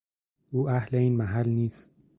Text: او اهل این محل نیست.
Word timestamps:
او 0.51 0.69
اهل 0.69 0.95
این 0.97 1.15
محل 1.17 1.49
نیست. 1.49 1.93